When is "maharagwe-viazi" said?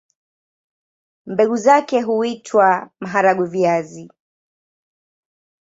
2.99-4.09